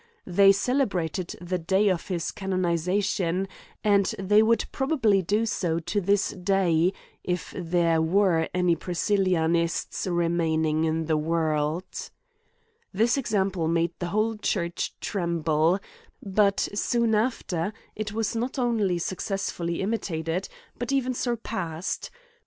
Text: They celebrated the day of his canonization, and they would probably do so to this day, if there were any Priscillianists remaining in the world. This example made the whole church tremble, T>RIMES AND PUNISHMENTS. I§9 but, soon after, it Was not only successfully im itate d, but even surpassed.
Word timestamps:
They 0.25 0.51
celebrated 0.51 1.35
the 1.39 1.59
day 1.59 1.87
of 1.89 2.07
his 2.07 2.31
canonization, 2.31 3.47
and 3.83 4.05
they 4.17 4.41
would 4.41 4.65
probably 4.71 5.21
do 5.21 5.45
so 5.45 5.77
to 5.77 6.01
this 6.01 6.31
day, 6.31 6.91
if 7.23 7.53
there 7.55 8.01
were 8.01 8.49
any 8.51 8.75
Priscillianists 8.75 10.07
remaining 10.07 10.85
in 10.85 11.05
the 11.05 11.17
world. 11.17 11.85
This 12.91 13.15
example 13.15 13.67
made 13.67 13.93
the 13.99 14.07
whole 14.07 14.37
church 14.37 14.95
tremble, 15.01 15.77
T>RIMES 15.77 15.79
AND 16.23 16.35
PUNISHMENTS. 16.35 16.35
I§9 16.35 16.35
but, 16.73 16.79
soon 16.79 17.13
after, 17.13 17.73
it 17.95 18.11
Was 18.11 18.35
not 18.35 18.57
only 18.57 18.97
successfully 18.97 19.81
im 19.83 19.91
itate 19.91 20.41
d, 20.41 20.49
but 20.79 20.91
even 20.91 21.13
surpassed. 21.13 22.09